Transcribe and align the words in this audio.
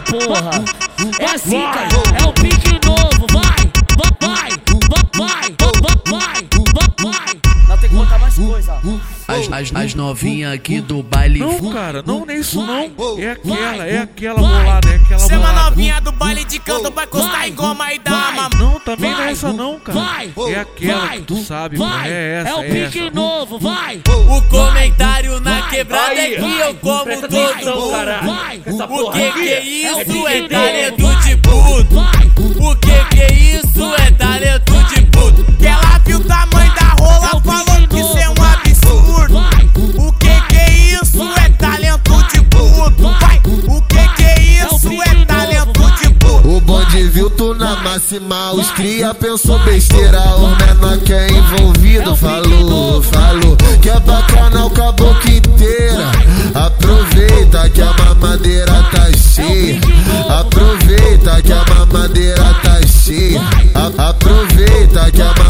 porra. 0.00 0.50
É 1.18 1.24
assim, 1.26 1.60
cara. 1.60 1.88
É 2.20 2.24
o 2.26 2.32
pique 2.32 2.78
novo. 2.86 3.26
Vai, 3.32 3.70
vai, 3.98 4.12
vai, 4.20 4.50
vai, 5.16 5.56
vai, 5.56 5.90
vai, 6.08 6.42
vai. 7.02 7.40
Não 7.68 7.78
tem 7.78 7.88
que 7.88 7.94
botar 7.94 8.18
mais 8.18 8.34
coisa. 8.34 8.80
As, 9.28 9.52
as, 9.52 9.76
as 9.76 9.94
novinhas 9.94 10.52
aqui 10.52 10.80
do 10.80 11.02
baile. 11.02 11.38
Não, 11.38 11.72
cara, 11.72 12.02
não, 12.04 12.26
nem 12.26 12.40
isso 12.40 12.60
não. 12.60 12.92
É 13.16 13.30
aquela, 13.30 13.86
é 13.86 13.98
aquela 13.98 14.40
bolada, 14.40 14.88
é 14.88 14.96
aquela 14.96 15.20
Chama 15.20 15.44
a 15.44 15.52
bolada. 15.52 15.70
novinha 15.70 16.00
do 16.00 16.12
baile 16.12 16.44
de 16.44 16.58
canto, 16.58 16.90
vai 16.90 17.04
encostar 17.04 17.48
em 17.48 17.54
goma 17.54 17.92
e 17.94 18.00
uma 18.08 18.48
Não, 18.58 18.80
também 18.80 19.12
não 19.12 19.22
é 19.22 19.30
essa 19.30 19.52
não, 19.52 19.78
cara. 19.78 19.99
Vai, 20.60 20.68
É 20.80 20.86
aquela 20.86 21.06
vai, 21.06 21.16
que 21.18 21.22
tu 21.24 21.36
sabe, 21.44 21.76
vai. 21.76 22.08
É 22.10 22.40
essa, 22.40 22.48
É 22.50 22.54
o 22.54 22.60
é 22.62 22.68
pique 22.68 22.98
essa. 23.00 23.10
novo. 23.10 23.58
Vai, 23.58 24.00
O 24.28 24.42
comentário 24.42 25.40
na 25.40 25.60
Vai, 25.60 25.70
quebrada 25.70 26.12
é 26.14 26.38
vai, 26.38 26.50
que 26.56 26.60
eu 26.60 26.74
como 26.76 27.04
presta 27.04 27.28
todo 27.28 27.50
atenção, 27.50 27.76
mundo. 27.76 27.90
vai. 27.90 28.58
O 28.58 29.10
que 29.12 29.32
que 29.32 29.48
é 29.48 29.52
É 29.52 29.60
isso? 29.64 30.26
É 30.26 30.40
novo. 30.40 30.48
talento 30.48 31.22
de 31.22 31.36
puto. 31.36 31.94
Vai, 31.94 32.30
O 32.70 32.76
que 32.76 32.90
máxima, 47.90 48.52
os 48.52 48.70
cria 48.70 49.12
pensou 49.12 49.58
besteira, 49.60 50.20
o 50.36 50.48
menor 50.56 50.96
que 50.98 51.12
é 51.12 51.26
envolvido 51.28 52.14
falou, 52.14 53.02
falou 53.02 53.56
que 53.82 53.90
é 53.90 53.98
bacana 53.98 54.66
o 54.66 54.70
caboclo 54.70 55.28
inteira. 55.28 56.12
Aproveita 56.54 57.68
que 57.70 57.82
a 57.82 57.92
mamadeira 57.92 58.72
tá 58.92 59.10
cheia, 59.12 59.80
aproveita 60.38 61.42
que 61.42 61.52
a 61.52 61.64
mamadeira 61.64 62.54
tá 62.62 62.80
cheia, 62.86 63.40
aproveita 63.98 65.10
que 65.10 65.22
a 65.22 65.26
mamadeira 65.26 65.49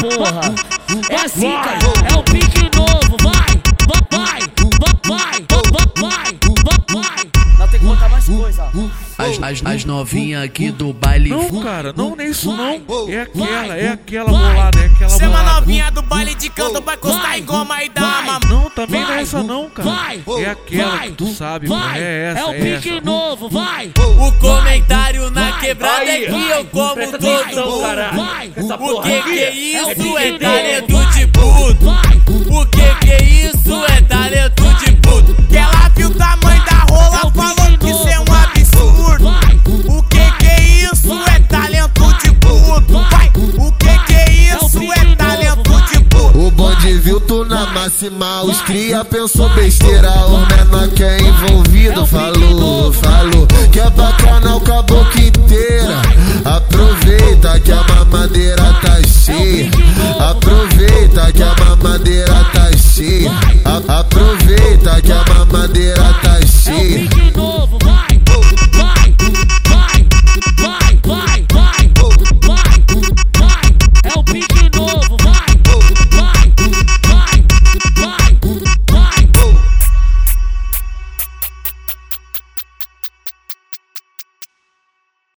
porra. 0.00 0.54
É 1.08 1.16
assim, 1.16 1.50
cara. 1.52 1.78
É 2.10 2.14
o 2.16 2.22
pique 2.22 2.70
novo, 2.76 3.16
vai, 3.22 3.60
vai, 3.88 4.08
vai, 4.10 4.40
vai, 5.06 5.42
vai. 6.92 7.28
Não 7.58 7.68
tem 7.68 7.80
que 7.80 7.86
botar 7.86 8.08
mais 8.08 8.24
coisa. 8.24 8.70
As, 9.18 9.42
as, 9.42 9.66
as 9.66 9.84
novinhas 9.84 10.44
aqui 10.44 10.70
do 10.70 10.92
baile. 10.92 11.30
Não, 11.30 11.60
cara, 11.60 11.92
não, 11.96 12.14
nem 12.14 12.30
isso 12.30 12.54
não. 12.54 12.80
É 13.08 13.22
aquela, 13.22 13.76
é 13.76 13.88
aquela 13.88 14.30
bolada, 14.30 14.78
é 14.80 14.86
aquela 14.86 15.18
Chama 15.18 15.38
a 15.38 15.42
bolada. 15.42 15.60
novinha 15.60 15.90
do 15.90 16.02
baile 16.02 16.34
de 16.36 16.48
canto, 16.50 16.80
vai 16.80 16.94
encostar 16.94 17.38
em 17.38 17.44
goma 17.44 17.82
e 17.82 17.88
dar 17.88 18.22
uma 18.22 18.38
Não, 18.48 18.70
também 18.70 19.00
não 19.02 19.12
é 19.12 19.22
essa 19.22 19.42
não, 19.42 19.68
cara. 19.70 19.88
vai, 19.90 20.22
É 20.40 20.50
aquela 20.50 20.98
que 21.00 21.12
tu 21.12 21.34
sabe, 21.34 21.66
vai. 21.66 22.00
É 22.00 22.30
essa, 22.30 22.40
É 22.40 22.44
o 22.44 22.50
é 22.54 22.76
pique 22.78 23.00
novo, 23.00 23.48
vai. 23.48 23.90
O 23.98 24.32
comentário 24.38 25.07
na 25.74 25.86
Vai, 25.86 26.04
quebrada 26.04 26.04
é 26.04 26.30
vai, 26.30 26.42
que 26.42 26.50
eu 26.50 26.64
como 26.66 27.12
todo 27.12 27.66
mundo. 27.66 27.80
caralho. 27.82 28.16
Vai, 28.16 28.52
Essa 28.56 28.74
O 28.76 29.02
que 29.02 29.22
que 29.22 29.38
é 29.38 29.48
É 29.48 29.50
isso? 29.54 30.18
É 30.18 30.38
talento 30.38 31.10
de 31.12 31.26
puto. 31.26 31.84
vai. 31.84 32.58
O 32.58 32.66
que 32.66 32.94
que 33.06 33.12
é 33.12 33.24
isso? 33.24 33.84
É 33.86 34.00
talento 34.02 34.62
de 34.84 34.92
puto. 34.96 35.34
Que 35.48 35.56
ela 35.56 35.90
viu 35.94 36.08
o 36.08 36.14
tamanho 36.14 36.64
da 36.64 36.72
É 36.72 36.92
rola, 36.92 37.26
o 37.26 37.30
falou 37.32 37.78
que 37.78 37.90
isso 37.90 38.08
é 38.08 38.18
um 38.18 38.34
absurdo. 38.34 39.28
O 39.98 40.02
que 40.04 40.32
que 40.38 40.46
é 40.46 40.60
isso? 40.92 41.12
É 41.34 41.40
talento 41.40 42.18
de 42.22 42.32
puto. 42.32 42.98
Vai. 43.10 43.30
O 43.58 43.72
que 43.72 43.98
que 44.06 44.14
é 44.14 44.30
isso? 44.54 44.78
É 44.92 45.14
talento 45.16 45.82
de 45.92 46.00
puto. 46.04 46.38
O 46.38 46.50
bonde 46.50 46.94
viu 46.98 47.20
tu 47.20 47.44
na 47.44 47.66
máxima, 47.66 48.42
os 48.42 48.60
cria 48.62 49.04
pensou 49.04 49.48
besteira, 49.50 50.10
o 50.26 50.38
menor 50.46 50.88
que 50.88 51.02
é 51.04 51.20
envolvido 51.20 52.06
falou, 52.06 52.92
falou 52.92 53.46
que 53.72 53.80
é 53.80 53.90
bacana 53.90 54.27